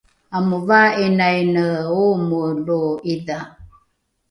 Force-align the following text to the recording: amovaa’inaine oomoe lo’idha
amovaa’inaine 0.37 1.63
oomoe 2.01 2.39
lo’idha 2.67 3.37